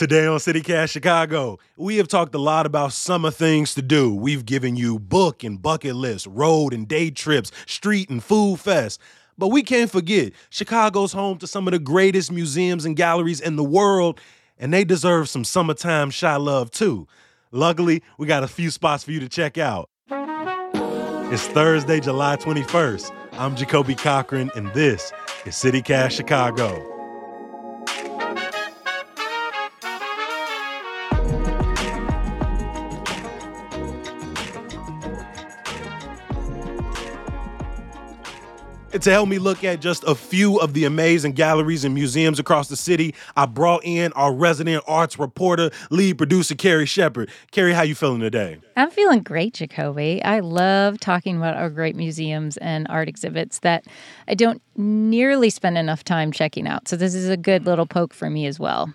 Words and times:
Today 0.00 0.26
on 0.26 0.38
CityCast 0.38 0.88
Chicago, 0.88 1.58
we 1.76 1.98
have 1.98 2.08
talked 2.08 2.34
a 2.34 2.38
lot 2.38 2.64
about 2.64 2.94
summer 2.94 3.30
things 3.30 3.74
to 3.74 3.82
do. 3.82 4.14
We've 4.14 4.46
given 4.46 4.74
you 4.74 4.98
book 4.98 5.44
and 5.44 5.60
bucket 5.60 5.94
lists, 5.94 6.26
road 6.26 6.72
and 6.72 6.88
day 6.88 7.10
trips, 7.10 7.52
street 7.66 8.08
and 8.08 8.24
food 8.24 8.60
fest. 8.60 8.98
But 9.36 9.48
we 9.48 9.62
can't 9.62 9.90
forget, 9.90 10.32
Chicago's 10.48 11.12
home 11.12 11.36
to 11.36 11.46
some 11.46 11.68
of 11.68 11.72
the 11.72 11.78
greatest 11.78 12.32
museums 12.32 12.86
and 12.86 12.96
galleries 12.96 13.42
in 13.42 13.56
the 13.56 13.62
world, 13.62 14.18
and 14.58 14.72
they 14.72 14.84
deserve 14.84 15.28
some 15.28 15.44
summertime 15.44 16.08
shy 16.08 16.36
love 16.36 16.70
too. 16.70 17.06
Luckily, 17.50 18.02
we 18.16 18.26
got 18.26 18.42
a 18.42 18.48
few 18.48 18.70
spots 18.70 19.04
for 19.04 19.12
you 19.12 19.20
to 19.20 19.28
check 19.28 19.58
out. 19.58 19.90
It's 21.30 21.46
Thursday, 21.46 22.00
July 22.00 22.36
21st. 22.36 23.14
I'm 23.32 23.54
Jacoby 23.54 23.96
Cochran, 23.96 24.50
and 24.54 24.72
this 24.72 25.12
is 25.44 25.56
CityCast 25.56 26.12
Chicago. 26.12 26.89
To 38.98 39.10
help 39.10 39.28
me 39.28 39.38
look 39.38 39.62
at 39.62 39.80
just 39.80 40.02
a 40.04 40.14
few 40.14 40.58
of 40.58 40.74
the 40.74 40.84
amazing 40.84 41.32
galleries 41.32 41.84
and 41.84 41.94
museums 41.94 42.38
across 42.38 42.68
the 42.68 42.76
city, 42.76 43.14
I 43.36 43.46
brought 43.46 43.84
in 43.84 44.12
our 44.14 44.34
resident 44.34 44.82
arts 44.86 45.18
reporter, 45.18 45.70
lead 45.90 46.18
producer 46.18 46.54
Carrie 46.54 46.86
Shepard. 46.86 47.30
Carrie, 47.52 47.72
how 47.72 47.82
you 47.82 47.94
feeling 47.94 48.20
today? 48.20 48.58
I'm 48.76 48.90
feeling 48.90 49.22
great, 49.22 49.54
Jacoby. 49.54 50.22
I 50.24 50.40
love 50.40 50.98
talking 50.98 51.36
about 51.36 51.56
our 51.56 51.70
great 51.70 51.94
museums 51.94 52.56
and 52.56 52.86
art 52.88 53.08
exhibits 53.08 53.60
that 53.60 53.84
I 54.26 54.34
don't 54.34 54.60
nearly 54.76 55.50
spend 55.50 55.78
enough 55.78 56.02
time 56.02 56.32
checking 56.32 56.66
out. 56.66 56.88
So 56.88 56.96
this 56.96 57.14
is 57.14 57.28
a 57.28 57.36
good 57.36 57.66
little 57.66 57.86
poke 57.86 58.12
for 58.12 58.28
me 58.28 58.46
as 58.46 58.58
well. 58.58 58.92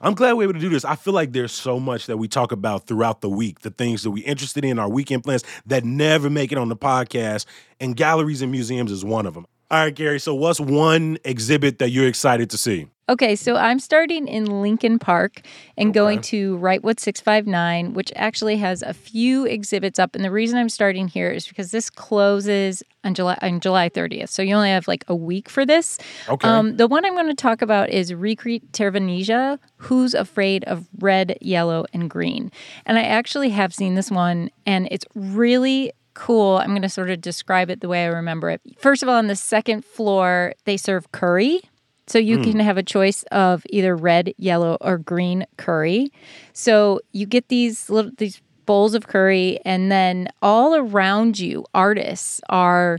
I'm 0.00 0.14
glad 0.14 0.34
we're 0.34 0.44
able 0.44 0.54
to 0.54 0.58
do 0.60 0.68
this. 0.68 0.84
I 0.84 0.96
feel 0.96 1.14
like 1.14 1.32
there's 1.32 1.52
so 1.52 1.80
much 1.80 2.06
that 2.06 2.16
we 2.16 2.28
talk 2.28 2.52
about 2.52 2.86
throughout 2.86 3.20
the 3.20 3.28
week, 3.28 3.60
the 3.60 3.70
things 3.70 4.02
that 4.02 4.10
we're 4.10 4.26
interested 4.26 4.64
in, 4.64 4.78
our 4.78 4.88
weekend 4.88 5.24
plans 5.24 5.44
that 5.66 5.84
never 5.84 6.30
make 6.30 6.52
it 6.52 6.58
on 6.58 6.68
the 6.68 6.76
podcast, 6.76 7.46
and 7.80 7.96
galleries 7.96 8.42
and 8.42 8.50
museums 8.52 8.90
is 8.90 9.04
one 9.04 9.26
of 9.26 9.34
them. 9.34 9.46
All 9.70 9.84
right, 9.84 9.94
Carrie. 9.94 10.20
So, 10.20 10.34
what's 10.34 10.60
one 10.60 11.18
exhibit 11.24 11.78
that 11.78 11.90
you're 11.90 12.06
excited 12.06 12.50
to 12.50 12.58
see? 12.58 12.88
Okay, 13.06 13.36
so 13.36 13.56
I'm 13.56 13.80
starting 13.80 14.26
in 14.26 14.62
Lincoln 14.62 14.98
Park 14.98 15.42
and 15.76 15.90
okay. 15.90 15.94
going 15.94 16.20
to 16.22 16.56
Wrightwood 16.56 16.98
659, 16.98 17.92
which 17.92 18.10
actually 18.16 18.56
has 18.56 18.80
a 18.80 18.94
few 18.94 19.44
exhibits 19.44 19.98
up. 19.98 20.14
And 20.14 20.24
the 20.24 20.30
reason 20.30 20.58
I'm 20.58 20.70
starting 20.70 21.08
here 21.08 21.30
is 21.30 21.46
because 21.46 21.70
this 21.70 21.90
closes 21.90 22.82
on 23.04 23.12
July 23.12 23.38
on 23.42 23.60
July 23.60 23.90
30th. 23.90 24.30
So 24.30 24.40
you 24.40 24.54
only 24.54 24.70
have 24.70 24.88
like 24.88 25.04
a 25.06 25.14
week 25.14 25.50
for 25.50 25.66
this. 25.66 25.98
Okay. 26.30 26.48
Um, 26.48 26.78
the 26.78 26.86
one 26.86 27.04
I'm 27.04 27.12
going 27.12 27.28
to 27.28 27.34
talk 27.34 27.60
about 27.60 27.90
is 27.90 28.12
Rirkrit 28.12 28.70
Tiravanija, 28.72 29.58
Who's 29.76 30.14
Afraid 30.14 30.64
of 30.64 30.88
Red, 30.98 31.36
Yellow, 31.42 31.84
and 31.92 32.08
Green. 32.08 32.50
And 32.86 32.96
I 32.96 33.02
actually 33.02 33.50
have 33.50 33.74
seen 33.74 33.96
this 33.96 34.10
one, 34.10 34.50
and 34.64 34.88
it's 34.90 35.04
really 35.14 35.92
cool. 36.14 36.58
I'm 36.58 36.70
going 36.70 36.82
to 36.82 36.88
sort 36.88 37.10
of 37.10 37.20
describe 37.20 37.70
it 37.70 37.80
the 37.80 37.88
way 37.88 38.04
I 38.04 38.08
remember 38.08 38.50
it. 38.50 38.60
First 38.78 39.02
of 39.02 39.08
all, 39.08 39.16
on 39.16 39.26
the 39.26 39.36
second 39.36 39.84
floor, 39.84 40.54
they 40.64 40.76
serve 40.76 41.10
curry. 41.12 41.60
So 42.06 42.18
you 42.18 42.38
mm. 42.38 42.44
can 42.44 42.60
have 42.60 42.76
a 42.76 42.82
choice 42.82 43.22
of 43.24 43.64
either 43.70 43.96
red, 43.96 44.34
yellow, 44.36 44.76
or 44.80 44.98
green 44.98 45.46
curry. 45.56 46.12
So 46.52 47.00
you 47.12 47.26
get 47.26 47.48
these 47.48 47.88
little 47.88 48.10
these 48.18 48.40
bowls 48.66 48.94
of 48.94 49.06
curry, 49.06 49.58
and 49.64 49.90
then 49.90 50.28
all 50.42 50.74
around 50.74 51.38
you, 51.38 51.64
artists 51.74 52.40
are 52.48 52.98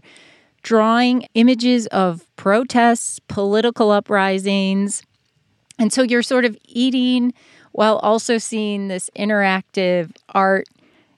drawing 0.63 1.27
images 1.35 1.85
of 1.87 2.25
protests, 2.35 3.19
political 3.27 3.91
uprisings. 3.91 5.03
And 5.77 5.93
so 5.93 6.01
you're 6.01 6.23
sort 6.23 6.45
of 6.45 6.57
eating 6.67 7.33
while 7.71 7.97
also 7.97 8.37
seeing 8.37 8.87
this 8.87 9.09
interactive 9.15 10.11
art, 10.29 10.67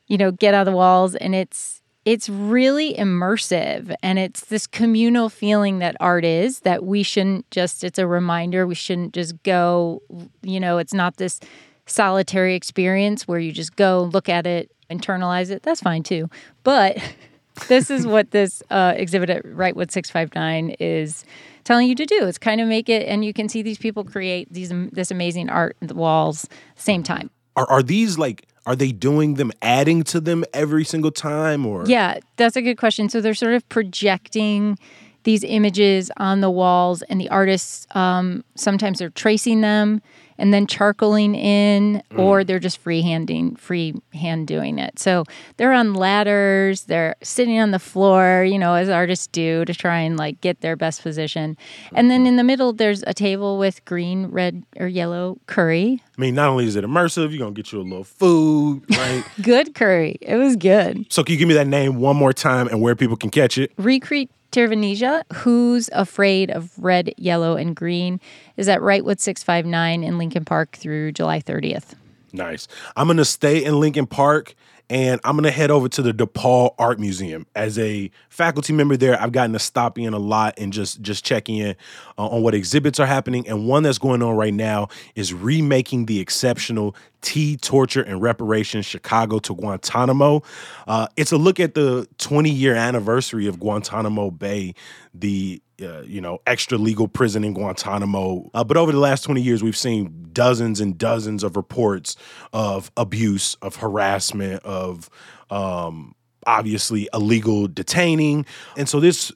you 0.07 0.17
know, 0.17 0.31
get 0.31 0.53
out 0.53 0.67
of 0.67 0.71
the 0.71 0.77
walls. 0.77 1.15
And 1.15 1.33
it's 1.33 1.81
it's 2.07 2.29
really 2.29 2.93
immersive 2.93 3.93
and 4.01 4.17
it's 4.17 4.45
this 4.45 4.65
communal 4.65 5.27
feeling 5.27 5.79
that 5.79 5.97
art 5.99 6.23
is 6.23 6.61
that 6.61 6.85
we 6.85 7.03
shouldn't 7.03 7.49
just 7.51 7.83
it's 7.83 7.99
a 7.99 8.07
reminder 8.07 8.65
we 8.65 8.75
shouldn't 8.75 9.13
just 9.13 9.41
go 9.43 10.01
you 10.41 10.59
know 10.59 10.77
it's 10.77 10.93
not 10.93 11.17
this 11.17 11.41
solitary 11.85 12.55
experience 12.55 13.27
where 13.27 13.39
you 13.39 13.51
just 13.51 13.75
go 13.75 14.09
look 14.13 14.29
at 14.29 14.47
it 14.47 14.71
internalize 14.89 15.51
it. 15.51 15.63
That's 15.63 15.81
fine 15.81 16.03
too. 16.03 16.29
But 16.63 16.97
this 17.67 17.89
is 17.89 18.05
what 18.05 18.31
this 18.31 18.61
uh, 18.69 18.93
exhibit 18.95 19.29
at 19.29 19.43
Wrightwood 19.43 19.91
659 19.91 20.75
is 20.79 21.25
telling 21.63 21.87
you 21.89 21.95
to 21.95 22.05
do. 22.05 22.25
It's 22.25 22.37
kind 22.37 22.61
of 22.61 22.67
make 22.67 22.89
it 22.89 23.07
and 23.07 23.25
you 23.25 23.33
can 23.33 23.49
see 23.49 23.61
these 23.61 23.77
people 23.77 24.03
create 24.03 24.51
these 24.51 24.71
this 24.91 25.11
amazing 25.11 25.49
art 25.49 25.75
the 25.81 25.95
walls 25.95 26.47
same 26.75 27.03
time 27.03 27.29
are, 27.57 27.69
are 27.69 27.83
these 27.83 28.17
like 28.17 28.47
are 28.65 28.75
they 28.75 28.91
doing 28.91 29.35
them 29.35 29.51
adding 29.61 30.03
to 30.03 30.19
them 30.19 30.45
every 30.53 30.85
single 30.85 31.11
time 31.11 31.65
or? 31.65 31.85
Yeah 31.85 32.19
that's 32.37 32.55
a 32.55 32.61
good 32.61 32.77
question. 32.77 33.09
So 33.09 33.19
they're 33.19 33.33
sort 33.33 33.53
of 33.53 33.67
projecting 33.67 34.77
these 35.23 35.43
images 35.43 36.09
on 36.15 36.39
the 36.39 36.49
walls 36.49 37.01
and 37.03 37.19
the 37.19 37.27
artists 37.29 37.85
um, 37.91 38.45
sometimes 38.55 38.99
they're 38.99 39.09
tracing 39.09 39.59
them 39.59 40.01
and 40.37 40.53
then 40.53 40.67
charcoaling 40.67 41.35
in 41.35 42.01
mm. 42.11 42.19
or 42.19 42.43
they're 42.43 42.59
just 42.59 42.83
freehanding 42.83 43.57
free 43.57 43.93
hand 44.13 44.47
doing 44.47 44.79
it. 44.79 44.99
So 44.99 45.23
they're 45.57 45.73
on 45.73 45.93
ladders 45.93 46.83
they're 46.83 47.15
sitting 47.21 47.59
on 47.59 47.71
the 47.71 47.79
floor 47.79 48.43
you 48.43 48.59
know 48.59 48.73
as 48.73 48.89
artists 48.89 49.27
do 49.27 49.65
to 49.65 49.73
try 49.73 49.99
and 49.99 50.17
like 50.17 50.39
get 50.41 50.61
their 50.61 50.75
best 50.75 51.01
position. 51.01 51.57
And 51.93 52.09
then 52.09 52.25
in 52.25 52.35
the 52.35 52.43
middle 52.43 52.73
there's 52.73 53.03
a 53.07 53.13
table 53.13 53.57
with 53.57 53.83
green 53.85 54.27
red 54.27 54.63
or 54.77 54.87
yellow 54.87 55.37
curry. 55.47 56.01
I 56.17 56.21
mean 56.21 56.35
not 56.35 56.49
only 56.49 56.65
is 56.65 56.75
it 56.75 56.83
immersive 56.83 57.31
you're 57.31 57.39
gonna 57.39 57.51
get 57.51 57.71
you 57.71 57.81
a 57.81 57.83
little 57.83 58.03
food 58.03 58.83
right? 58.97 59.23
Good 59.41 59.75
curry. 59.75 60.17
It 60.21 60.35
was 60.35 60.55
good. 60.55 61.05
So 61.11 61.23
can 61.23 61.33
you 61.33 61.39
give 61.39 61.47
me 61.47 61.53
that 61.55 61.67
name 61.67 61.99
one 61.99 62.15
more 62.15 62.33
time 62.33 62.67
and 62.67 62.81
where 62.81 62.95
people 62.95 63.17
can 63.17 63.29
catch 63.29 63.57
it? 63.57 63.75
Rirkrit 63.77 64.29
Tiravanija, 64.57 65.21
Who's 65.35 65.87
Afraid 65.93 66.49
of 66.49 66.71
Red, 66.79 67.13
Yellow, 67.15 67.57
and 67.57 67.75
Green, 67.75 68.19
is 68.55 68.67
at 68.67 68.79
Wrightwood 68.79 69.19
659 69.19 70.03
in 70.03 70.17
Lincoln 70.17 70.45
Park 70.45 70.75
through 70.75 71.11
July 71.11 71.39
30th. 71.39 71.93
Nice. 72.33 72.67
I'm 72.95 73.05
going 73.05 73.17
to 73.17 73.25
stay 73.25 73.63
in 73.63 73.79
Lincoln 73.79 74.07
Park 74.07 74.55
and 74.89 75.19
I'm 75.23 75.35
gonna 75.35 75.51
head 75.51 75.71
over 75.71 75.89
to 75.89 76.01
the 76.01 76.13
DePaul 76.13 76.73
Art 76.79 76.99
Museum. 76.99 77.45
As 77.55 77.77
a 77.77 78.09
faculty 78.29 78.73
member 78.73 78.95
there, 78.95 79.21
I've 79.21 79.31
gotten 79.31 79.53
to 79.53 79.59
stop 79.59 79.99
in 79.99 80.13
a 80.13 80.19
lot 80.19 80.53
and 80.57 80.71
just 80.71 81.01
just 81.01 81.25
checking 81.25 81.57
in 81.57 81.75
uh, 82.17 82.27
on 82.27 82.41
what 82.41 82.53
exhibits 82.53 82.99
are 82.99 83.05
happening. 83.05 83.47
And 83.47 83.67
one 83.67 83.83
that's 83.83 83.97
going 83.97 84.21
on 84.21 84.35
right 84.35 84.53
now 84.53 84.87
is 85.15 85.33
remaking 85.33 86.05
the 86.05 86.19
exceptional 86.19 86.95
Tea, 87.21 87.57
Torture, 87.57 88.01
and 88.01 88.21
Reparations 88.21 88.85
Chicago 88.85 89.39
to 89.39 89.55
Guantanamo. 89.55 90.43
Uh, 90.87 91.07
it's 91.17 91.31
a 91.31 91.37
look 91.37 91.59
at 91.59 91.73
the 91.73 92.07
20 92.19 92.49
year 92.49 92.75
anniversary 92.75 93.47
of 93.47 93.59
Guantanamo 93.59 94.31
Bay, 94.31 94.73
the 95.13 95.61
uh, 95.81 96.01
you 96.01 96.21
know, 96.21 96.39
extra 96.47 96.77
legal 96.77 97.07
prison 97.07 97.43
in 97.43 97.53
Guantanamo. 97.53 98.49
Uh, 98.53 98.63
but 98.63 98.77
over 98.77 98.91
the 98.91 98.99
last 98.99 99.23
20 99.23 99.41
years, 99.41 99.61
we've 99.61 99.77
seen 99.77 100.29
dozens 100.33 100.79
and 100.79 100.97
dozens 100.97 101.43
of 101.43 101.55
reports 101.55 102.15
of 102.53 102.91
abuse, 102.97 103.55
of 103.61 103.75
harassment, 103.77 104.63
of 104.63 105.09
um, 105.49 106.15
obviously 106.45 107.07
illegal 107.13 107.67
detaining. 107.67 108.45
And 108.75 108.89
so 108.89 108.99
this 108.99 109.31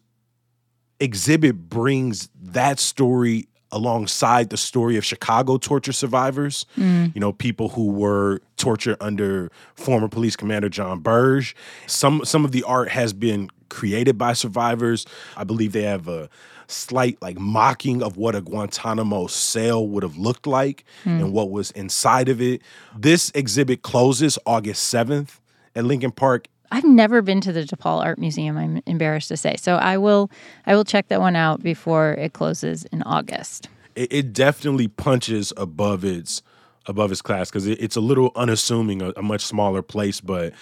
exhibit 1.00 1.70
brings 1.70 2.30
that 2.42 2.80
story 2.80 3.48
alongside 3.72 4.50
the 4.50 4.58
story 4.58 4.98
of 4.98 5.06
Chicago 5.06 5.58
torture 5.58 5.94
survivors, 5.94 6.66
mm. 6.78 7.14
you 7.16 7.22
know, 7.22 7.32
people 7.32 7.70
who 7.70 7.92
were 7.92 8.42
tortured 8.58 8.98
under 9.00 9.50
former 9.76 10.08
police 10.08 10.36
commander 10.36 10.70
John 10.70 11.00
Burge. 11.00 11.56
Some 11.88 12.26
some 12.26 12.46
of 12.46 12.52
the 12.52 12.64
art 12.64 12.90
has 12.90 13.14
been 13.14 13.50
created 13.72 14.18
by 14.18 14.34
survivors. 14.34 15.08
I 15.36 15.44
believe 15.46 15.72
they 15.72 15.84
have 15.84 16.08
a 16.08 16.30
slight 16.68 17.18
like 17.22 17.40
mocking 17.40 18.04
of 18.04 18.18
what 18.18 18.36
a 18.36 18.42
Guantanamo 18.42 19.28
cell 19.28 19.88
would 19.88 20.04
have 20.04 20.18
looked 20.18 20.46
like 20.46 20.84
mm. 21.04 21.20
and 21.20 21.34
what 21.34 21.50
was 21.50 21.72
inside 21.72 22.30
of 22.30 22.42
it. 22.42 22.62
This 22.96 23.32
exhibit 23.34 23.82
closes 23.82 24.38
August 24.46 24.94
7th 24.94 25.40
at 25.76 25.86
Lincoln 25.86 26.12
Park. 26.12 26.48
I've 26.72 26.86
never 26.86 27.22
been 27.22 27.42
to 27.42 27.52
the 27.52 27.64
DePaul 27.64 28.04
Art 28.04 28.20
Museum, 28.20 28.58
I'm 28.58 28.82
embarrassed 28.86 29.28
to 29.30 29.38
say. 29.38 29.56
So 29.58 29.76
I 29.76 29.98
will 29.98 30.30
I 30.66 30.76
will 30.76 30.86
check 30.86 31.08
that 31.08 31.20
one 31.20 31.36
out 31.36 31.64
before 31.64 32.14
it 32.14 32.34
closes 32.34 32.86
in 32.86 33.04
August. 33.04 33.70
It, 33.96 34.14
it 34.14 34.34
definitely 34.34 34.88
punches 34.88 35.52
above 35.58 36.06
its 36.06 36.42
above 36.88 37.12
its 37.12 37.22
class 37.22 37.50
because 37.50 37.68
it, 37.68 37.82
it's 37.82 37.96
a 37.96 38.02
little 38.02 38.32
unassuming, 38.36 39.02
a, 39.02 39.10
a 39.18 39.22
much 39.22 39.42
smaller 39.42 39.82
place, 39.82 40.22
but 40.22 40.54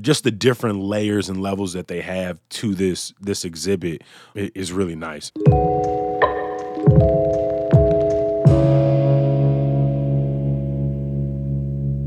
just 0.00 0.24
the 0.24 0.30
different 0.30 0.80
layers 0.80 1.28
and 1.28 1.40
levels 1.40 1.72
that 1.72 1.88
they 1.88 2.00
have 2.00 2.38
to 2.48 2.74
this 2.74 3.14
this 3.20 3.44
exhibit 3.44 4.02
is 4.34 4.72
really 4.72 4.96
nice. 4.96 5.32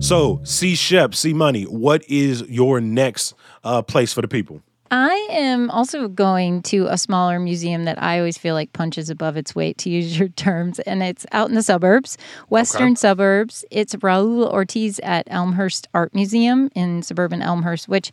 So, 0.01 0.39
C 0.43 0.75
Shep, 0.75 1.13
C 1.13 1.33
Money, 1.33 1.63
what 1.63 2.03
is 2.09 2.41
your 2.43 2.81
next 2.81 3.35
uh, 3.63 3.81
place 3.81 4.11
for 4.11 4.21
the 4.21 4.27
people? 4.27 4.61
I 4.91 5.27
am 5.29 5.69
also 5.69 6.07
going 6.07 6.63
to 6.63 6.87
a 6.87 6.97
smaller 6.97 7.39
museum 7.39 7.85
that 7.85 8.01
I 8.01 8.17
always 8.17 8.39
feel 8.39 8.55
like 8.55 8.73
punches 8.73 9.11
above 9.11 9.37
its 9.37 9.53
weight, 9.53 9.77
to 9.79 9.89
use 9.89 10.17
your 10.17 10.29
terms, 10.29 10.79
and 10.79 11.03
it's 11.03 11.27
out 11.31 11.49
in 11.49 11.55
the 11.55 11.61
suburbs, 11.61 12.17
western 12.49 12.95
suburbs. 12.95 13.63
It's 13.69 13.93
Raul 13.95 14.51
Ortiz 14.51 14.99
at 15.01 15.27
Elmhurst 15.29 15.87
Art 15.93 16.15
Museum 16.15 16.71
in 16.73 17.03
suburban 17.03 17.43
Elmhurst, 17.43 17.87
which 17.87 18.11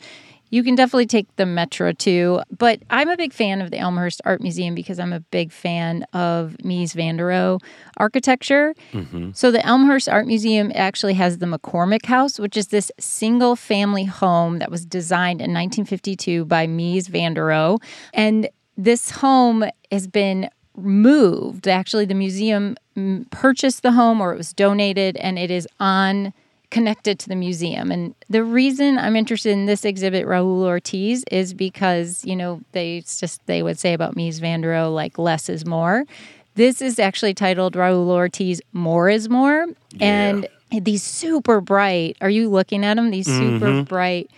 you 0.50 0.62
can 0.62 0.74
definitely 0.74 1.06
take 1.06 1.34
the 1.36 1.46
metro 1.46 1.92
too. 1.92 2.40
But 2.56 2.82
I'm 2.90 3.08
a 3.08 3.16
big 3.16 3.32
fan 3.32 3.60
of 3.60 3.70
the 3.70 3.78
Elmhurst 3.78 4.20
Art 4.24 4.40
Museum 4.40 4.74
because 4.74 4.98
I'm 4.98 5.12
a 5.12 5.20
big 5.20 5.52
fan 5.52 6.04
of 6.12 6.56
Mies 6.62 6.94
van 6.94 7.16
der 7.16 7.30
Rohe 7.30 7.60
architecture. 7.96 8.74
Mm-hmm. 8.92 9.30
So 9.32 9.50
the 9.50 9.64
Elmhurst 9.66 10.08
Art 10.08 10.26
Museum 10.26 10.70
actually 10.74 11.14
has 11.14 11.38
the 11.38 11.46
McCormick 11.46 12.06
House, 12.06 12.38
which 12.38 12.56
is 12.56 12.68
this 12.68 12.92
single 12.98 13.56
family 13.56 14.04
home 14.04 14.58
that 14.58 14.70
was 14.70 14.84
designed 14.84 15.40
in 15.40 15.52
1952 15.52 16.44
by 16.44 16.66
Mies 16.66 17.08
van 17.08 17.34
der 17.34 17.48
Rohe. 17.48 17.82
And 18.14 18.48
this 18.76 19.10
home 19.10 19.64
has 19.90 20.06
been 20.06 20.48
moved. 20.76 21.66
Actually, 21.66 22.04
the 22.04 22.14
museum 22.14 22.76
purchased 23.30 23.82
the 23.82 23.92
home 23.92 24.20
or 24.20 24.32
it 24.32 24.36
was 24.36 24.52
donated 24.52 25.16
and 25.16 25.38
it 25.38 25.50
is 25.50 25.66
on 25.80 26.32
connected 26.70 27.18
to 27.20 27.28
the 27.28 27.36
museum. 27.36 27.90
And 27.90 28.14
the 28.28 28.42
reason 28.42 28.98
I'm 28.98 29.16
interested 29.16 29.52
in 29.52 29.66
this 29.66 29.84
exhibit, 29.84 30.26
Raul 30.26 30.64
Ortiz, 30.64 31.24
is 31.30 31.54
because, 31.54 32.24
you 32.24 32.36
know, 32.36 32.60
they 32.72 32.98
it's 32.98 33.20
just 33.20 33.44
they 33.46 33.62
would 33.62 33.78
say 33.78 33.92
about 33.92 34.16
Mies 34.16 34.40
van 34.40 34.60
der 34.60 34.72
Rohe, 34.72 34.94
like 34.94 35.18
less 35.18 35.48
is 35.48 35.64
more. 35.64 36.04
This 36.54 36.80
is 36.80 36.98
actually 36.98 37.34
titled 37.34 37.74
Raul 37.74 38.08
Ortiz 38.08 38.60
More 38.72 39.08
is 39.10 39.28
More. 39.28 39.66
And 40.00 40.48
these 40.70 41.02
super 41.02 41.60
bright, 41.60 42.16
are 42.20 42.30
you 42.30 42.48
looking 42.48 42.84
at 42.84 42.94
them? 42.94 43.10
These 43.10 43.26
super 43.26 43.66
mm-hmm. 43.66 43.82
bright 43.82 44.30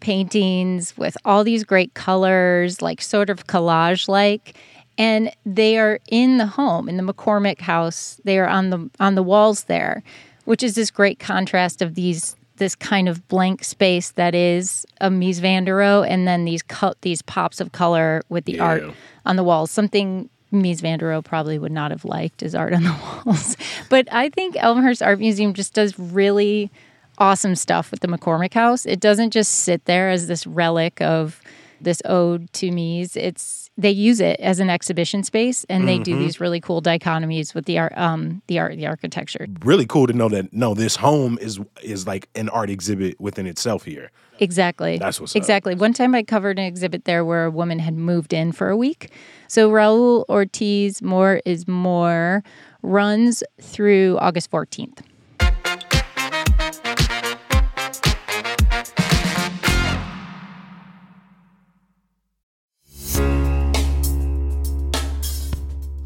paintings 0.00 0.96
with 0.96 1.16
all 1.24 1.44
these 1.44 1.64
great 1.64 1.94
colors, 1.94 2.82
like 2.82 3.00
sort 3.00 3.30
of 3.30 3.46
collage 3.46 4.08
like. 4.08 4.54
And 4.98 5.32
they 5.46 5.78
are 5.78 5.98
in 6.08 6.36
the 6.36 6.46
home, 6.46 6.88
in 6.88 6.98
the 6.98 7.02
McCormick 7.02 7.60
house. 7.60 8.20
They 8.24 8.38
are 8.38 8.48
on 8.48 8.70
the 8.70 8.90
on 9.00 9.14
the 9.14 9.22
walls 9.22 9.64
there, 9.64 10.02
which 10.44 10.62
is 10.62 10.74
this 10.74 10.90
great 10.90 11.18
contrast 11.18 11.82
of 11.82 11.94
these 11.94 12.36
this 12.56 12.74
kind 12.76 13.08
of 13.08 13.26
blank 13.28 13.64
space 13.64 14.12
that 14.12 14.34
is 14.34 14.86
a 15.00 15.08
Mies 15.08 15.40
van 15.40 15.64
der 15.64 15.78
Rohe, 15.78 16.06
and 16.08 16.28
then 16.28 16.44
these 16.44 16.62
cut 16.62 17.00
these 17.00 17.22
pops 17.22 17.60
of 17.60 17.72
color 17.72 18.22
with 18.28 18.44
the 18.44 18.60
art 18.60 18.82
on 19.26 19.36
the 19.36 19.42
walls. 19.42 19.70
Something 19.70 20.28
Mies 20.52 20.80
van 20.80 20.98
der 20.98 21.10
Rohe 21.10 21.24
probably 21.24 21.58
would 21.58 21.72
not 21.72 21.90
have 21.90 22.04
liked 22.04 22.42
is 22.42 22.54
art 22.54 22.72
on 22.72 22.84
the 22.84 22.94
walls. 23.26 23.56
But 23.88 24.06
I 24.12 24.28
think 24.28 24.56
Elmhurst 24.56 25.02
Art 25.02 25.18
Museum 25.18 25.54
just 25.54 25.74
does 25.74 25.98
really 25.98 26.70
awesome 27.18 27.54
stuff 27.54 27.90
with 27.90 28.00
the 28.00 28.08
McCormick 28.08 28.54
House. 28.54 28.86
It 28.86 29.00
doesn't 29.00 29.30
just 29.30 29.52
sit 29.52 29.84
there 29.86 30.10
as 30.10 30.26
this 30.26 30.46
relic 30.46 31.00
of 31.00 31.40
this 31.82 32.02
ode 32.04 32.52
to 32.54 32.70
Mies. 32.70 33.16
It's 33.16 33.70
they 33.76 33.90
use 33.90 34.20
it 34.20 34.38
as 34.40 34.60
an 34.60 34.70
exhibition 34.70 35.22
space, 35.22 35.64
and 35.68 35.88
they 35.88 35.98
do 35.98 36.18
these 36.18 36.40
really 36.40 36.60
cool 36.60 36.82
dichotomies 36.82 37.54
with 37.54 37.64
the 37.64 37.78
art, 37.78 37.96
um, 37.96 38.42
the 38.46 38.58
art, 38.58 38.76
the 38.76 38.86
architecture. 38.86 39.46
Really 39.64 39.86
cool 39.86 40.06
to 40.06 40.12
know 40.12 40.28
that 40.28 40.52
no, 40.52 40.74
this 40.74 40.96
home 40.96 41.38
is 41.40 41.60
is 41.82 42.06
like 42.06 42.28
an 42.34 42.48
art 42.50 42.70
exhibit 42.70 43.20
within 43.20 43.46
itself 43.46 43.84
here. 43.84 44.10
Exactly. 44.38 44.98
That's 44.98 45.20
what's 45.20 45.32
up. 45.32 45.36
exactly. 45.36 45.74
One 45.74 45.92
time 45.92 46.14
I 46.14 46.22
covered 46.22 46.58
an 46.58 46.64
exhibit 46.64 47.04
there 47.04 47.24
where 47.24 47.44
a 47.44 47.50
woman 47.50 47.78
had 47.78 47.94
moved 47.94 48.32
in 48.32 48.52
for 48.52 48.70
a 48.70 48.76
week. 48.76 49.10
So 49.46 49.70
Raul 49.70 50.24
Ortiz 50.28 51.00
More 51.02 51.40
is 51.44 51.68
More 51.68 52.42
runs 52.82 53.44
through 53.60 54.18
August 54.18 54.50
14th. 54.50 55.00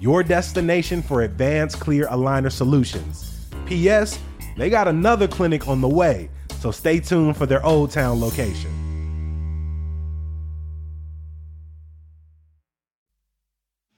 your 0.00 0.22
destination 0.22 1.02
for 1.02 1.22
advanced 1.22 1.80
clear 1.80 2.06
aligner 2.06 2.52
solutions. 2.52 3.46
P.S. 3.66 4.18
They 4.56 4.70
got 4.70 4.88
another 4.88 5.28
clinic 5.28 5.68
on 5.68 5.80
the 5.80 5.88
way, 5.88 6.30
so 6.58 6.70
stay 6.70 7.00
tuned 7.00 7.36
for 7.36 7.46
their 7.46 7.64
Old 7.64 7.90
Town 7.90 8.20
location. 8.20 8.70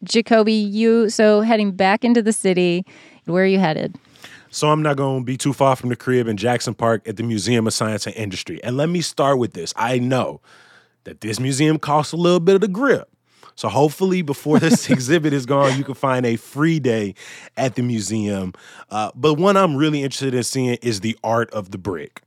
Jacoby, 0.04 0.52
you 0.52 1.10
so 1.10 1.40
heading 1.42 1.72
back 1.72 2.04
into 2.04 2.22
the 2.22 2.32
city. 2.32 2.84
Where 3.24 3.44
are 3.44 3.46
you 3.46 3.58
headed? 3.58 3.96
So 4.50 4.70
I'm 4.70 4.82
not 4.82 4.96
going 4.96 5.20
to 5.20 5.24
be 5.24 5.36
too 5.36 5.52
far 5.52 5.76
from 5.76 5.90
the 5.90 5.96
crib 5.96 6.26
in 6.26 6.36
Jackson 6.36 6.74
Park 6.74 7.06
at 7.06 7.16
the 7.16 7.22
Museum 7.22 7.66
of 7.66 7.74
Science 7.74 8.06
and 8.06 8.16
Industry. 8.16 8.62
And 8.64 8.76
let 8.76 8.88
me 8.88 9.02
start 9.02 9.38
with 9.38 9.52
this. 9.52 9.74
I 9.76 9.98
know 9.98 10.40
that 11.04 11.20
this 11.20 11.38
museum 11.38 11.78
costs 11.78 12.12
a 12.12 12.16
little 12.16 12.40
bit 12.40 12.54
of 12.54 12.62
the 12.62 12.68
grip. 12.68 13.10
So 13.58 13.68
hopefully 13.68 14.22
before 14.22 14.60
this 14.60 14.88
exhibit 14.90 15.32
is 15.32 15.44
gone, 15.44 15.76
you 15.76 15.82
can 15.82 15.94
find 15.94 16.24
a 16.24 16.36
free 16.36 16.78
day 16.78 17.16
at 17.56 17.74
the 17.74 17.82
museum. 17.82 18.54
Uh, 18.88 19.10
but 19.16 19.34
one 19.34 19.56
I'm 19.56 19.74
really 19.74 20.04
interested 20.04 20.32
in 20.32 20.44
seeing 20.44 20.78
is 20.80 21.00
the 21.00 21.18
art 21.24 21.50
of 21.50 21.72
the 21.72 21.78
brick. 21.78 22.22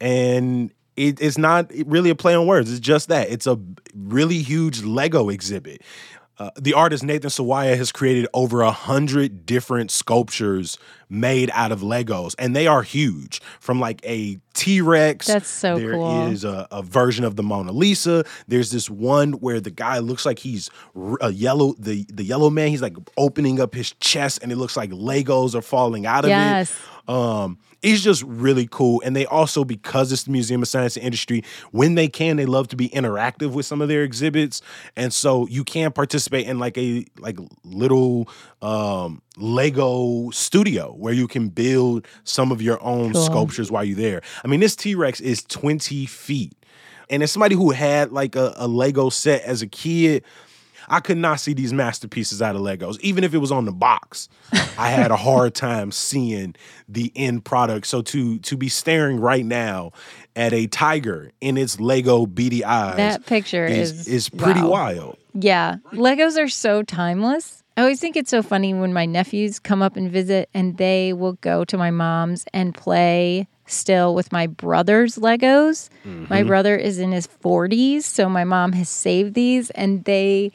And 0.00 0.72
it, 0.96 1.22
it's 1.22 1.38
not 1.38 1.70
really 1.86 2.10
a 2.10 2.16
play 2.16 2.34
on 2.34 2.48
words. 2.48 2.68
It's 2.68 2.80
just 2.80 3.06
that. 3.10 3.30
It's 3.30 3.46
a 3.46 3.60
really 3.94 4.38
huge 4.38 4.82
Lego 4.82 5.28
exhibit. 5.28 5.82
Uh, 6.40 6.50
the 6.58 6.72
artist 6.72 7.04
Nathan 7.04 7.28
Sawaya 7.28 7.76
has 7.76 7.92
created 7.92 8.26
over 8.32 8.62
a 8.62 8.70
hundred 8.72 9.44
different 9.44 9.90
sculptures 9.90 10.78
made 11.10 11.50
out 11.52 11.70
of 11.70 11.80
Legos, 11.82 12.34
and 12.38 12.56
they 12.56 12.66
are 12.66 12.82
huge. 12.82 13.42
From 13.60 13.78
like 13.78 14.00
a 14.04 14.38
T 14.54 14.80
Rex. 14.80 15.26
That's 15.26 15.48
so 15.50 15.78
There 15.78 15.92
cool. 15.92 16.28
is 16.28 16.42
a, 16.44 16.66
a 16.70 16.82
version 16.82 17.26
of 17.26 17.36
the 17.36 17.42
Mona 17.42 17.72
Lisa. 17.72 18.24
There's 18.48 18.70
this 18.70 18.88
one 18.88 19.32
where 19.34 19.60
the 19.60 19.70
guy 19.70 19.98
looks 19.98 20.24
like 20.24 20.38
he's 20.38 20.70
a 21.20 21.30
yellow. 21.30 21.74
The 21.78 22.06
the 22.10 22.24
yellow 22.24 22.48
man. 22.48 22.68
He's 22.68 22.80
like 22.82 22.96
opening 23.18 23.60
up 23.60 23.74
his 23.74 23.92
chest, 24.00 24.38
and 24.42 24.50
it 24.50 24.56
looks 24.56 24.78
like 24.78 24.90
Legos 24.90 25.54
are 25.54 25.60
falling 25.62 26.06
out 26.06 26.24
of 26.24 26.30
Yes. 26.30 26.72
it. 26.72 27.10
Um, 27.14 27.58
it's 27.82 28.02
just 28.02 28.22
really 28.24 28.68
cool. 28.70 29.02
And 29.04 29.16
they 29.16 29.26
also, 29.26 29.64
because 29.64 30.12
it's 30.12 30.24
the 30.24 30.30
Museum 30.32 30.62
of 30.62 30.68
Science 30.68 30.96
and 30.96 31.04
Industry, 31.04 31.42
when 31.70 31.94
they 31.94 32.08
can, 32.08 32.36
they 32.36 32.46
love 32.46 32.68
to 32.68 32.76
be 32.76 32.88
interactive 32.90 33.52
with 33.52 33.66
some 33.66 33.80
of 33.80 33.88
their 33.88 34.02
exhibits. 34.02 34.60
And 34.96 35.12
so 35.12 35.46
you 35.48 35.64
can 35.64 35.92
participate 35.92 36.46
in 36.46 36.58
like 36.58 36.76
a 36.76 37.04
like 37.18 37.38
little 37.64 38.28
um 38.62 39.22
Lego 39.36 40.30
studio 40.30 40.94
where 40.98 41.14
you 41.14 41.26
can 41.26 41.48
build 41.48 42.06
some 42.24 42.52
of 42.52 42.60
your 42.60 42.82
own 42.82 43.12
Cool. 43.12 43.22
sculptures 43.24 43.70
while 43.70 43.84
you're 43.84 43.96
there. 43.96 44.20
I 44.44 44.48
mean, 44.48 44.60
this 44.60 44.76
T-Rex 44.76 45.20
is 45.20 45.42
20 45.44 46.04
feet. 46.06 46.52
And 47.08 47.22
as 47.22 47.32
somebody 47.32 47.54
who 47.54 47.70
had 47.70 48.12
like 48.12 48.36
a, 48.36 48.52
a 48.56 48.68
Lego 48.68 49.08
set 49.08 49.42
as 49.42 49.62
a 49.62 49.66
kid, 49.66 50.22
I 50.88 51.00
could 51.00 51.16
not 51.18 51.40
see 51.40 51.54
these 51.54 51.72
masterpieces 51.72 52.42
out 52.42 52.56
of 52.56 52.62
Legos. 52.62 52.98
Even 53.00 53.24
if 53.24 53.32
it 53.32 53.38
was 53.38 53.52
on 53.52 53.64
the 53.64 53.72
box, 53.72 54.28
I 54.80 54.88
had 54.88 55.10
a 55.10 55.16
hard 55.16 55.54
time 55.54 55.92
seeing 55.92 56.54
the 56.88 57.12
end 57.14 57.44
product. 57.44 57.86
So 57.86 58.02
to 58.02 58.38
to 58.38 58.56
be 58.56 58.68
staring 58.68 59.20
right 59.20 59.44
now 59.44 59.92
at 60.34 60.52
a 60.52 60.66
tiger 60.66 61.32
in 61.40 61.56
its 61.56 61.78
Lego 61.78 62.26
beady 62.26 62.64
eyes 62.64 62.96
That 62.96 63.26
picture 63.26 63.66
is 63.66 63.92
is 63.92 64.08
is 64.08 64.28
pretty 64.28 64.62
wow. 64.62 64.70
wild. 64.70 65.16
Yeah, 65.34 65.76
Legos 65.92 66.42
are 66.42 66.48
so 66.48 66.82
timeless. 66.82 67.62
I 67.76 67.82
always 67.82 68.00
think 68.00 68.16
it's 68.16 68.30
so 68.30 68.42
funny 68.42 68.74
when 68.74 68.92
my 68.92 69.06
nephews 69.06 69.58
come 69.58 69.80
up 69.80 69.96
and 69.96 70.10
visit 70.10 70.50
and 70.52 70.76
they 70.76 71.12
will 71.12 71.34
go 71.34 71.64
to 71.64 71.78
my 71.78 71.90
mom's 71.90 72.44
and 72.52 72.74
play 72.74 73.46
still 73.66 74.14
with 74.14 74.32
my 74.32 74.46
brother's 74.48 75.16
Legos. 75.16 75.88
My 76.04 76.10
mm-hmm. 76.40 76.48
brother 76.48 76.76
is 76.76 76.98
in 76.98 77.12
his 77.12 77.26
40s, 77.26 78.02
so 78.02 78.28
my 78.28 78.44
mom 78.44 78.72
has 78.72 78.88
saved 78.88 79.34
these 79.34 79.70
and 79.70 80.04
they 80.04 80.52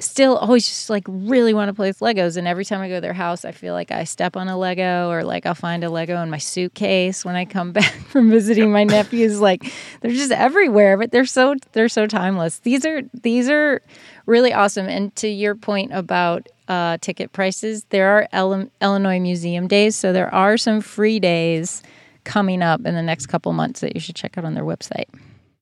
still 0.00 0.36
always 0.36 0.66
just 0.66 0.90
like 0.90 1.04
really 1.06 1.54
want 1.54 1.68
to 1.68 1.74
play 1.74 1.88
with 1.88 2.00
Legos. 2.00 2.36
And 2.36 2.48
every 2.48 2.64
time 2.64 2.80
I 2.80 2.88
go 2.88 2.96
to 2.96 3.00
their 3.00 3.12
house, 3.12 3.44
I 3.44 3.52
feel 3.52 3.74
like 3.74 3.90
I 3.90 4.04
step 4.04 4.36
on 4.36 4.48
a 4.48 4.56
Lego 4.58 5.10
or 5.10 5.22
like 5.24 5.46
I'll 5.46 5.54
find 5.54 5.84
a 5.84 5.90
Lego 5.90 6.20
in 6.22 6.30
my 6.30 6.38
suitcase 6.38 7.24
when 7.24 7.36
I 7.36 7.44
come 7.44 7.72
back 7.72 7.92
from 8.08 8.30
visiting 8.30 8.72
my 8.72 8.84
nephews. 8.84 9.40
Like 9.40 9.72
they're 10.00 10.10
just 10.10 10.32
everywhere, 10.32 10.96
but 10.96 11.10
they're 11.10 11.26
so 11.26 11.54
they're 11.72 11.88
so 11.88 12.06
timeless. 12.06 12.58
These 12.60 12.84
are 12.84 13.02
these 13.22 13.48
are 13.48 13.82
really 14.26 14.52
awesome. 14.52 14.88
And 14.88 15.14
to 15.16 15.28
your 15.28 15.54
point 15.54 15.92
about 15.92 16.48
uh, 16.68 16.98
ticket 17.00 17.32
prices, 17.32 17.84
there 17.90 18.08
are 18.08 18.28
El- 18.32 18.70
Illinois 18.80 19.18
Museum 19.18 19.66
Days, 19.66 19.96
so 19.96 20.12
there 20.12 20.32
are 20.32 20.56
some 20.56 20.80
free 20.80 21.18
days 21.18 21.82
coming 22.24 22.62
up 22.62 22.84
in 22.84 22.94
the 22.94 23.02
next 23.02 23.26
couple 23.26 23.52
months 23.52 23.80
that 23.80 23.94
you 23.94 24.00
should 24.00 24.14
check 24.14 24.38
out 24.38 24.44
on 24.44 24.54
their 24.54 24.64
website. 24.64 25.08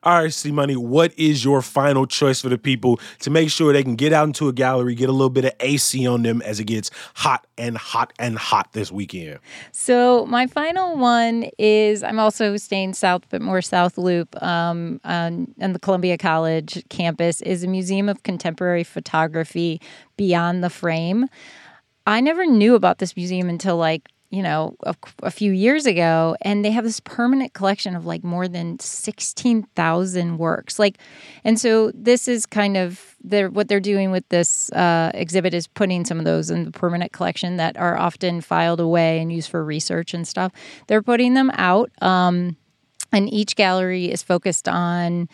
All 0.05 0.23
right, 0.23 0.33
C 0.33 0.53
Money, 0.53 0.77
what 0.77 1.13
is 1.19 1.45
your 1.45 1.61
final 1.61 2.07
choice 2.07 2.41
for 2.41 2.49
the 2.49 2.57
people 2.57 3.01
to 3.19 3.31
make 3.31 3.51
sure 3.51 3.73
they 3.73 3.83
can 3.83 3.97
get 3.97 4.13
out 4.13 4.29
into 4.29 4.47
a 4.47 4.53
gallery, 4.53 4.95
get 4.95 5.09
a 5.09 5.13
little 5.13 5.29
bit 5.29 5.45
of 5.45 5.53
AC 5.59 6.07
on 6.07 6.23
them 6.23 6.41
as 6.43 6.61
it 6.61 6.67
gets 6.67 6.93
hot 7.15 7.49
and 7.59 7.77
hot 7.77 8.13
and 8.17 8.39
hot 8.39 8.73
this 8.75 8.93
weekend? 8.93 9.41
So, 9.73 10.25
my 10.27 10.47
final 10.47 10.97
one 10.97 11.51
is 11.59 12.05
I'm 12.05 12.21
also 12.21 12.57
staying 12.59 12.95
south, 12.95 13.25
but 13.29 13.43
more 13.43 13.61
South 13.61 13.99
Loop 13.99 14.41
um, 14.41 15.01
on, 15.03 15.53
on 15.61 15.73
the 15.73 15.81
Columbia 15.81 16.17
College 16.17 16.85
campus, 16.91 17.41
is 17.41 17.65
a 17.65 17.69
museum 17.69 18.09
of 18.09 18.23
contemporary 18.23 18.85
photography 18.85 19.81
beyond 20.17 20.63
the 20.63 20.71
frame. 20.71 21.27
I 22.07 22.21
never 22.21 22.47
knew 22.47 22.77
about 22.77 22.99
this 22.99 23.17
museum 23.17 23.49
until 23.49 23.77
like 23.77 24.09
you 24.31 24.43
know, 24.43 24.77
a, 24.83 24.95
a, 25.23 25.31
few 25.31 25.53
years 25.53 25.87
ago, 25.87 26.37
and 26.43 26.63
they 26.63 26.71
have 26.71 26.85
this 26.85 27.01
permanent 27.01 27.55
collection 27.55 27.97
of 27.97 28.05
like 28.05 28.23
more 28.23 28.47
than 28.47 28.79
16,000 28.79 30.37
works. 30.37 30.79
Like, 30.79 30.99
and 31.45 31.59
so 31.59 31.91
this 31.95 32.29
is 32.29 32.45
kind 32.45 32.77
of 32.77 33.17
they're, 33.25 33.49
what 33.49 33.69
they're 33.69 33.81
doing 33.81 34.11
with 34.11 34.29
this 34.29 34.71
uh, 34.73 35.11
exhibit 35.15 35.55
is 35.55 35.67
putting 35.67 36.05
some 36.05 36.19
of 36.19 36.27
those 36.27 36.51
in 36.51 36.65
the 36.65 36.71
permanent 36.71 37.13
collection 37.13 37.57
that 37.57 37.79
are 37.79 37.97
often 37.97 38.43
filed 38.43 38.81
away 38.81 39.19
and 39.19 39.33
used 39.33 39.51
for 39.51 39.65
research 39.65 40.13
and 40.13 40.29
stuff. 40.29 40.53
They're 40.89 41.03
putting 41.03 41.33
them 41.33 41.51
out, 41.55 41.91
um, 42.03 42.57
and 43.11 43.33
each 43.33 43.57
gallery 43.57 44.11
is 44.11 44.23
focused 44.23 44.69
on 44.69 45.31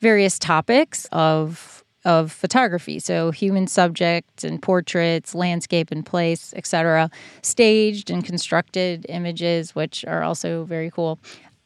various 0.00 0.38
topics 0.38 1.06
of 1.12 1.77
of 2.08 2.32
photography. 2.32 2.98
So 2.98 3.30
human 3.30 3.66
subjects 3.66 4.42
and 4.42 4.62
portraits, 4.62 5.34
landscape 5.34 5.90
and 5.90 6.04
place, 6.04 6.54
etc. 6.56 7.10
Staged 7.42 8.10
and 8.10 8.24
constructed 8.24 9.04
images, 9.10 9.74
which 9.74 10.06
are 10.06 10.22
also 10.22 10.64
very 10.64 10.90
cool. 10.90 11.18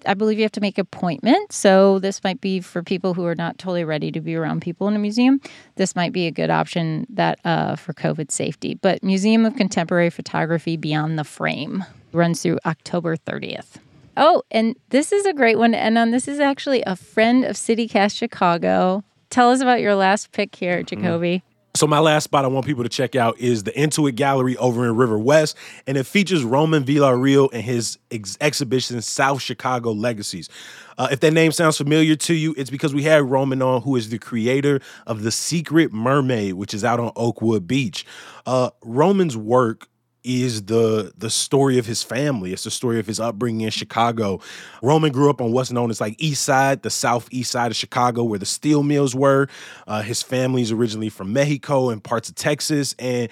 I 0.05 0.15
believe 0.15 0.39
you 0.39 0.45
have 0.45 0.51
to 0.53 0.61
make 0.61 0.79
appointment. 0.79 1.53
So 1.53 2.01
this 2.01 2.25
might 2.25 2.41
be 2.41 2.59
for 2.59 2.83
people 2.83 3.15
who 3.15 3.25
are 3.25 3.37
not 3.37 3.57
totally 3.57 3.85
ready 3.85 4.11
to 4.11 4.21
be 4.21 4.35
around 4.35 4.63
people 4.63 4.89
in 4.89 4.97
a 4.97 4.99
museum. 4.99 5.41
This 5.77 5.95
might 5.95 6.13
be 6.13 6.27
a 6.27 6.33
good 6.33 6.51
option 6.51 7.07
that 7.11 7.39
uh, 7.45 7.77
for 7.77 7.93
COVID 7.93 8.33
safety. 8.33 8.75
But 8.75 9.05
Museum 9.05 9.47
of 9.47 9.55
Contemporary 9.55 10.11
Photography 10.11 10.77
Beyond 10.77 11.21
the 11.21 11.25
Frame 11.25 11.85
runs 12.13 12.43
through 12.43 12.59
October 12.67 13.17
30th. 13.17 13.77
Oh, 14.17 14.43
and 14.51 14.75
this 14.89 15.13
is 15.13 15.25
a 15.25 15.33
great 15.33 15.57
one. 15.57 15.73
And 15.73 15.97
um, 15.97 16.11
this 16.11 16.27
is 16.27 16.41
actually 16.41 16.83
a 16.83 16.97
friend 16.97 17.45
of 17.45 17.55
CityCast 17.55 18.17
Chicago, 18.17 19.05
Tell 19.33 19.51
us 19.51 19.63
about 19.63 19.81
your 19.81 19.95
last 19.95 20.31
pick 20.33 20.55
here, 20.55 20.83
mm-hmm. 20.83 21.03
Jacoby. 21.03 21.43
So 21.75 21.87
my 21.87 22.01
last 22.01 22.25
spot 22.25 22.45
I 22.45 22.49
want 22.49 22.67
people 22.67 22.83
to 22.83 22.91
check 22.91 23.17
out 23.17 23.39
is 23.39 23.63
the 23.63 23.71
Intuit 23.73 24.15
Gallery 24.15 24.59
over 24.59 24.85
in 24.85 24.95
River 24.95 25.19
West, 25.19 25.57
and 25.87 25.97
it 25.97 26.05
features 26.05 26.45
Roman 26.45 26.85
Villarreal 26.85 27.49
and 27.51 27.63
his 27.63 27.97
ex- 28.11 28.37
exhibition 28.43 29.01
South 29.01 29.41
Chicago 29.41 29.93
Legacies. 29.93 30.51
Uh, 30.99 31.09
if 31.11 31.21
that 31.21 31.33
name 31.33 31.51
sounds 31.51 31.79
familiar 31.79 32.15
to 32.15 32.35
you, 32.35 32.55
it's 32.59 32.69
because 32.69 32.93
we 32.93 33.05
had 33.05 33.23
Roman 33.23 33.63
on, 33.63 33.81
who 33.81 33.97
is 33.97 34.11
the 34.11 34.19
creator 34.19 34.81
of 35.07 35.23
The 35.23 35.31
Secret 35.31 35.95
Mermaid, 35.95 36.53
which 36.53 36.75
is 36.75 36.85
out 36.85 37.01
on 37.01 37.11
Oakwood 37.17 37.67
Beach. 37.67 38.05
Uh, 38.45 38.69
Roman's 38.83 39.35
work 39.35 39.89
is 40.25 40.65
the 40.65 41.13
the 41.17 41.31
story 41.31 41.79
of 41.79 41.87
his 41.87 42.03
family. 42.03 42.53
It's 42.53 42.65
the 42.65 42.71
story 42.71 42.99
of 42.99 43.07
his 43.07 43.21
upbringing 43.21 43.63
in 43.63 43.71
Chicago. 43.71 44.41
Roman 44.83 45.13
grew 45.13 45.31
up 45.31 45.41
on 45.41 45.53
what's 45.53 45.71
known 45.71 45.91
as 45.91 46.01
like 46.01 46.17
East 46.19 46.45
Side, 46.45 46.83
the 46.83 46.91
southeast 46.91 47.51
side 47.51 47.71
of 47.71 47.77
Chicago, 47.77 48.23
where 48.25 48.39
the 48.39 48.47
steel 48.47 48.83
mills 48.83 49.15
were. 49.15 49.49
Uh, 49.87 50.03
his 50.03 50.23
family's 50.23 50.73
originally 50.73 51.09
from 51.09 51.33
Mexico 51.33 51.91
and 51.91 52.03
parts 52.03 52.29
of 52.29 52.35
Texas, 52.35 52.95
and 52.99 53.29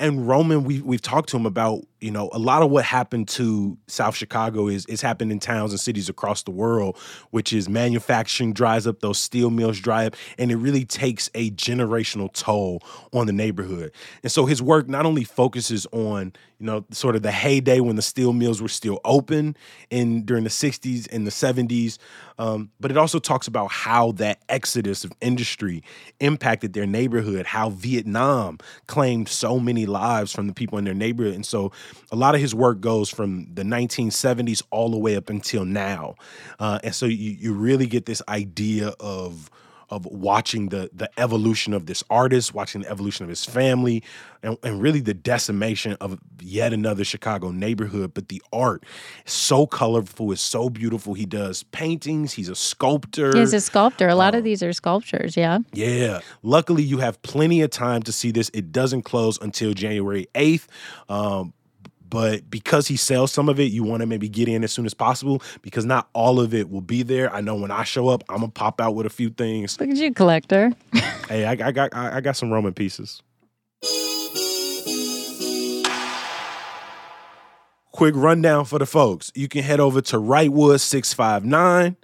and 0.00 0.26
Roman, 0.26 0.64
we 0.64 0.80
we've 0.80 1.02
talked 1.02 1.28
to 1.28 1.36
him 1.36 1.46
about 1.46 1.82
you 2.00 2.10
know 2.10 2.30
a 2.32 2.38
lot 2.38 2.62
of 2.62 2.70
what 2.70 2.84
happened 2.84 3.28
to 3.28 3.76
South 3.86 4.16
Chicago 4.16 4.66
is 4.66 4.86
is 4.86 5.02
happened 5.02 5.30
in 5.30 5.38
towns 5.38 5.72
and 5.72 5.78
cities 5.78 6.08
across 6.08 6.42
the 6.42 6.50
world, 6.50 6.96
which 7.30 7.52
is 7.52 7.68
manufacturing 7.68 8.54
dries 8.54 8.86
up, 8.86 9.00
those 9.00 9.18
steel 9.18 9.50
mills 9.50 9.78
dry 9.78 10.06
up, 10.06 10.16
and 10.38 10.50
it 10.50 10.56
really 10.56 10.86
takes 10.86 11.28
a 11.34 11.50
generational 11.52 12.32
toll 12.32 12.82
on 13.12 13.26
the 13.26 13.32
neighborhood. 13.32 13.92
And 14.22 14.32
so 14.32 14.46
his 14.46 14.62
work 14.62 14.88
not 14.88 15.04
only 15.04 15.22
focuses 15.22 15.86
on 15.92 16.32
you 16.58 16.66
know 16.66 16.84
sort 16.90 17.14
of 17.14 17.22
the 17.22 17.32
heyday 17.32 17.80
when 17.80 17.96
the 17.96 18.02
steel 18.02 18.32
mills 18.32 18.62
were 18.62 18.68
still 18.68 19.00
open 19.04 19.54
in 19.90 20.24
during 20.24 20.44
the 20.44 20.50
'60s 20.50 21.06
and 21.12 21.26
the 21.26 21.30
'70s, 21.30 21.98
um, 22.40 22.70
but 22.80 22.90
it 22.90 22.96
also 22.96 23.18
talks 23.18 23.46
about 23.46 23.70
how 23.70 24.12
that 24.12 24.40
exodus 24.48 25.04
of 25.04 25.12
industry 25.20 25.82
impacted 26.20 26.72
their 26.72 26.86
neighborhood, 26.86 27.44
how 27.44 27.68
Vietnam 27.68 28.56
claimed 28.86 29.28
so 29.28 29.60
many 29.60 29.84
lives 29.84 30.32
from 30.32 30.46
the 30.46 30.54
people 30.54 30.78
in 30.78 30.84
their 30.86 30.94
neighborhood. 30.94 31.34
And 31.34 31.44
so 31.44 31.70
a 32.10 32.16
lot 32.16 32.34
of 32.34 32.40
his 32.40 32.54
work 32.54 32.80
goes 32.80 33.10
from 33.10 33.46
the 33.52 33.62
1970s 33.62 34.62
all 34.70 34.88
the 34.90 34.96
way 34.96 35.16
up 35.16 35.28
until 35.28 35.66
now. 35.66 36.14
Uh, 36.58 36.78
and 36.82 36.94
so 36.94 37.04
you, 37.04 37.32
you 37.32 37.52
really 37.52 37.86
get 37.86 38.06
this 38.06 38.22
idea 38.26 38.94
of 39.00 39.50
of 39.90 40.06
watching 40.06 40.68
the 40.68 40.90
the 40.92 41.10
evolution 41.18 41.74
of 41.74 41.86
this 41.86 42.02
artist, 42.08 42.54
watching 42.54 42.82
the 42.82 42.90
evolution 42.90 43.24
of 43.24 43.28
his 43.28 43.44
family, 43.44 44.02
and, 44.42 44.56
and 44.62 44.80
really 44.80 45.00
the 45.00 45.14
decimation 45.14 45.96
of 46.00 46.18
yet 46.40 46.72
another 46.72 47.04
Chicago 47.04 47.50
neighborhood. 47.50 48.14
But 48.14 48.28
the 48.28 48.42
art 48.52 48.84
is 49.26 49.32
so 49.32 49.66
colorful, 49.66 50.32
is 50.32 50.40
so 50.40 50.70
beautiful. 50.70 51.14
He 51.14 51.26
does 51.26 51.62
paintings, 51.64 52.32
he's 52.32 52.48
a 52.48 52.54
sculptor. 52.54 53.36
He's 53.36 53.52
a 53.52 53.60
sculptor. 53.60 54.08
A 54.08 54.14
lot 54.14 54.34
um, 54.34 54.38
of 54.38 54.44
these 54.44 54.62
are 54.62 54.72
sculptures, 54.72 55.36
yeah. 55.36 55.58
Yeah. 55.72 56.20
Luckily, 56.42 56.82
you 56.82 56.98
have 56.98 57.20
plenty 57.22 57.62
of 57.62 57.70
time 57.70 58.02
to 58.02 58.12
see 58.12 58.30
this. 58.30 58.50
It 58.54 58.72
doesn't 58.72 59.02
close 59.02 59.38
until 59.40 59.74
January 59.74 60.28
8th. 60.34 60.66
Um, 61.08 61.52
but 62.10 62.50
because 62.50 62.88
he 62.88 62.96
sells 62.96 63.32
some 63.32 63.48
of 63.48 63.60
it, 63.60 63.70
you 63.72 63.84
want 63.84 64.00
to 64.00 64.06
maybe 64.06 64.28
get 64.28 64.48
in 64.48 64.64
as 64.64 64.72
soon 64.72 64.84
as 64.84 64.94
possible 64.94 65.42
because 65.62 65.84
not 65.86 66.08
all 66.12 66.40
of 66.40 66.52
it 66.52 66.68
will 66.70 66.80
be 66.80 67.02
there. 67.02 67.32
I 67.32 67.40
know 67.40 67.54
when 67.54 67.70
I 67.70 67.84
show 67.84 68.08
up, 68.08 68.24
I'm 68.28 68.40
gonna 68.40 68.48
pop 68.48 68.80
out 68.80 68.94
with 68.96 69.06
a 69.06 69.10
few 69.10 69.30
things. 69.30 69.78
Look 69.80 69.88
at 69.88 69.96
you, 69.96 70.12
collector. 70.12 70.72
hey, 71.28 71.46
I, 71.46 71.52
I 71.52 71.72
got 71.72 71.94
I, 71.94 72.16
I 72.16 72.20
got 72.20 72.36
some 72.36 72.52
Roman 72.52 72.74
pieces. 72.74 73.22
Quick 77.92 78.14
rundown 78.16 78.64
for 78.64 78.78
the 78.78 78.86
folks. 78.86 79.30
You 79.34 79.46
can 79.48 79.62
head 79.62 79.78
over 79.78 80.00
to 80.00 80.16
Wrightwood 80.16 80.80
659 80.80 81.96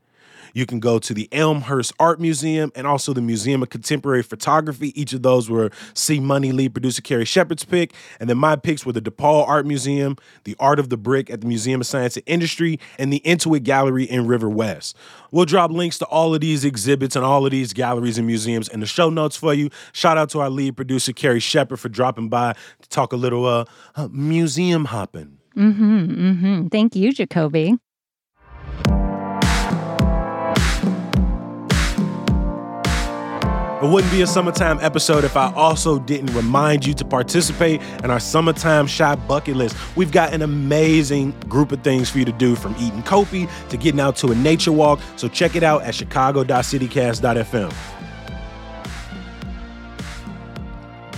you 0.56 0.64
can 0.64 0.80
go 0.80 0.98
to 0.98 1.12
the 1.12 1.28
Elmhurst 1.32 1.92
Art 2.00 2.18
Museum 2.18 2.72
and 2.74 2.86
also 2.86 3.12
the 3.12 3.20
Museum 3.20 3.62
of 3.62 3.68
Contemporary 3.68 4.22
Photography. 4.22 4.98
Each 4.98 5.12
of 5.12 5.20
those 5.20 5.50
were 5.50 5.70
C 5.92 6.18
Money 6.18 6.50
lead 6.50 6.72
producer 6.72 7.02
Carrie 7.02 7.26
Shepard's 7.26 7.62
pick. 7.62 7.92
And 8.18 8.30
then 8.30 8.38
my 8.38 8.56
picks 8.56 8.86
were 8.86 8.92
the 8.92 9.02
DePaul 9.02 9.46
Art 9.46 9.66
Museum, 9.66 10.16
the 10.44 10.56
Art 10.58 10.78
of 10.78 10.88
the 10.88 10.96
Brick 10.96 11.28
at 11.28 11.42
the 11.42 11.46
Museum 11.46 11.82
of 11.82 11.86
Science 11.86 12.16
and 12.16 12.24
Industry, 12.26 12.80
and 12.98 13.12
the 13.12 13.20
Intuit 13.20 13.64
Gallery 13.64 14.04
in 14.04 14.26
River 14.26 14.48
West. 14.48 14.96
We'll 15.30 15.44
drop 15.44 15.70
links 15.70 15.98
to 15.98 16.06
all 16.06 16.34
of 16.34 16.40
these 16.40 16.64
exhibits 16.64 17.16
and 17.16 17.24
all 17.24 17.44
of 17.44 17.50
these 17.50 17.74
galleries 17.74 18.16
and 18.16 18.26
museums 18.26 18.70
in 18.70 18.80
the 18.80 18.86
show 18.86 19.10
notes 19.10 19.36
for 19.36 19.52
you. 19.52 19.68
Shout 19.92 20.16
out 20.16 20.30
to 20.30 20.40
our 20.40 20.48
lead 20.48 20.74
producer 20.74 21.12
Carrie 21.12 21.38
Shepard 21.38 21.80
for 21.80 21.90
dropping 21.90 22.30
by 22.30 22.54
to 22.80 22.88
talk 22.88 23.12
a 23.12 23.16
little 23.16 23.44
uh, 23.44 23.66
uh 23.94 24.08
museum 24.10 24.86
hopping. 24.86 25.36
Mm-hmm, 25.54 25.98
mm-hmm. 25.98 26.66
Thank 26.68 26.96
you, 26.96 27.12
Jacoby. 27.12 27.76
It 33.82 33.90
wouldn't 33.90 34.10
be 34.10 34.22
a 34.22 34.26
summertime 34.26 34.78
episode 34.80 35.22
if 35.22 35.36
I 35.36 35.52
also 35.52 35.98
didn't 35.98 36.34
remind 36.34 36.86
you 36.86 36.94
to 36.94 37.04
participate 37.04 37.82
in 38.02 38.10
our 38.10 38.18
summertime 38.18 38.86
shot 38.86 39.28
bucket 39.28 39.54
list. 39.54 39.76
We've 39.96 40.10
got 40.10 40.32
an 40.32 40.40
amazing 40.40 41.32
group 41.40 41.72
of 41.72 41.82
things 41.82 42.08
for 42.08 42.18
you 42.18 42.24
to 42.24 42.32
do 42.32 42.56
from 42.56 42.74
eating 42.78 43.02
Kopi 43.02 43.50
to 43.68 43.76
getting 43.76 44.00
out 44.00 44.16
to 44.16 44.28
a 44.28 44.34
nature 44.34 44.72
walk. 44.72 45.00
So 45.16 45.28
check 45.28 45.56
it 45.56 45.62
out 45.62 45.82
at 45.82 45.94
chicago.citycast.fm. 45.94 47.74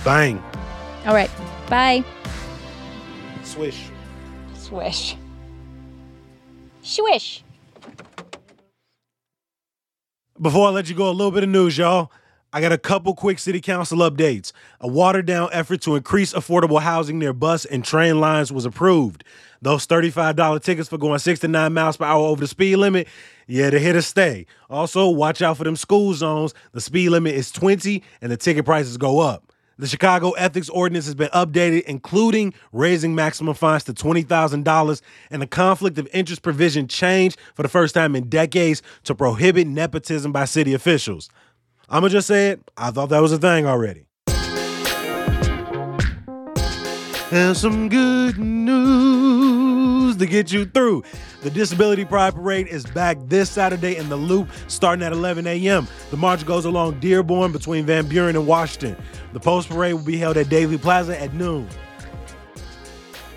Bang. 0.03 0.43
All 1.05 1.13
right. 1.13 1.31
Bye. 1.69 2.03
Swish. 3.43 3.85
Swish. 4.55 5.15
Swish. 6.81 7.41
Before 10.41 10.67
I 10.67 10.71
let 10.71 10.89
you 10.89 10.95
go, 10.95 11.09
a 11.09 11.11
little 11.11 11.31
bit 11.31 11.43
of 11.43 11.49
news, 11.49 11.77
y'all. 11.77 12.11
I 12.51 12.61
got 12.61 12.71
a 12.71 12.79
couple 12.79 13.13
quick 13.13 13.37
city 13.37 13.61
council 13.61 13.99
updates. 13.99 14.53
A 14.79 14.87
watered 14.87 15.27
down 15.27 15.49
effort 15.51 15.81
to 15.81 15.95
increase 15.95 16.33
affordable 16.33 16.81
housing 16.81 17.19
near 17.19 17.31
bus 17.31 17.63
and 17.63 17.85
train 17.85 18.19
lines 18.19 18.51
was 18.51 18.65
approved. 18.65 19.23
Those 19.61 19.85
$35 19.85 20.63
tickets 20.63 20.89
for 20.89 20.97
going 20.97 21.19
69 21.19 21.71
miles 21.71 21.97
per 21.97 22.05
hour 22.05 22.25
over 22.25 22.41
the 22.41 22.47
speed 22.47 22.77
limit, 22.77 23.07
yeah, 23.45 23.69
they're 23.69 23.79
here 23.79 23.93
to 23.93 24.01
stay. 24.01 24.47
Also, 24.67 25.09
watch 25.09 25.43
out 25.43 25.57
for 25.57 25.63
them 25.63 25.75
school 25.75 26.15
zones. 26.15 26.55
The 26.71 26.81
speed 26.81 27.09
limit 27.09 27.35
is 27.35 27.51
20 27.51 28.01
and 28.19 28.31
the 28.31 28.37
ticket 28.37 28.65
prices 28.65 28.97
go 28.97 29.19
up. 29.19 29.43
The 29.77 29.87
Chicago 29.87 30.31
Ethics 30.31 30.69
Ordinance 30.69 31.05
has 31.05 31.15
been 31.15 31.29
updated, 31.29 31.83
including 31.83 32.53
raising 32.73 33.15
maximum 33.15 33.53
fines 33.53 33.83
to 33.85 33.93
$20,000 33.93 35.01
and 35.29 35.41
the 35.41 35.47
conflict 35.47 35.97
of 35.99 36.09
interest 36.11 36.41
provision 36.41 36.87
changed 36.87 37.37
for 37.53 37.61
the 37.61 37.69
first 37.69 37.93
time 37.93 38.15
in 38.15 38.27
decades 38.27 38.81
to 39.03 39.13
prohibit 39.13 39.67
nepotism 39.67 40.31
by 40.31 40.45
city 40.45 40.73
officials. 40.73 41.29
I'm 41.91 42.03
to 42.03 42.09
just 42.09 42.27
say 42.27 42.49
it, 42.51 42.61
I 42.77 42.91
thought 42.91 43.09
that 43.09 43.19
was 43.19 43.31
a 43.31 43.39
thing 43.39 43.65
already. 43.65 44.05
And 47.31 47.57
some 47.57 47.89
good 47.89 48.37
news 48.37 50.15
to 50.17 50.25
get 50.27 50.51
you 50.51 50.65
through. 50.65 51.03
The 51.41 51.49
Disability 51.49 52.05
Pride 52.05 52.35
Parade 52.35 52.67
is 52.67 52.85
back 52.85 53.17
this 53.25 53.49
Saturday 53.49 53.97
in 53.97 54.07
the 54.09 54.15
Loop 54.15 54.49
starting 54.67 55.03
at 55.03 55.13
11 55.13 55.47
a.m. 55.47 55.87
The 56.11 56.17
march 56.17 56.45
goes 56.45 56.65
along 56.65 56.99
Dearborn 56.99 57.51
between 57.51 57.85
Van 57.87 58.07
Buren 58.07 58.35
and 58.35 58.45
Washington. 58.45 58.95
The 59.33 59.39
post 59.39 59.69
parade 59.69 59.93
will 59.95 60.03
be 60.03 60.17
held 60.17 60.37
at 60.37 60.49
Daley 60.49 60.77
Plaza 60.77 61.19
at 61.19 61.33
noon. 61.33 61.67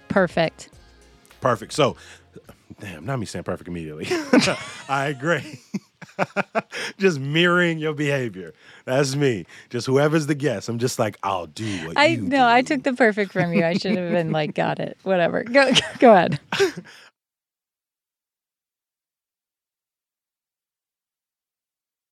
Perfect. 0.07 0.69
Perfect. 1.41 1.73
So, 1.73 1.97
damn, 2.79 3.05
not 3.05 3.19
me 3.19 3.25
saying 3.25 3.43
perfect 3.43 3.67
immediately. 3.67 4.07
I 4.89 5.07
agree. 5.07 5.59
just 6.97 7.19
mirroring 7.19 7.77
your 7.79 7.93
behavior. 7.93 8.53
That's 8.85 9.15
me. 9.15 9.45
Just 9.69 9.87
whoever's 9.87 10.27
the 10.27 10.35
guest. 10.35 10.69
I'm 10.69 10.79
just 10.79 10.99
like, 10.99 11.17
I'll 11.23 11.47
do 11.47 11.87
what 11.87 11.97
I 11.97 12.07
you 12.07 12.21
no, 12.21 12.37
do. 12.37 12.43
I 12.43 12.61
took 12.61 12.83
the 12.83 12.93
perfect 12.93 13.31
from 13.31 13.53
you. 13.53 13.63
I 13.63 13.73
should 13.73 13.97
have 13.97 14.11
been 14.11 14.31
like, 14.31 14.55
got 14.55 14.79
it. 14.79 14.97
Whatever. 15.03 15.43
Go 15.57 15.71
go 15.99 16.13
ahead. 16.13 16.39